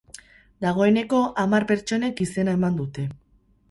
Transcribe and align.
Dagoeneko 0.65 1.21
hamar 1.43 1.69
pertsonek 1.73 2.27
izena 2.29 2.61
eman 2.61 2.85
dute 2.85 3.11